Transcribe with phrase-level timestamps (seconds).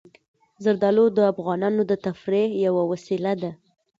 [0.63, 3.51] زردالو د افغانانو د تفریح یوه وسیله ده.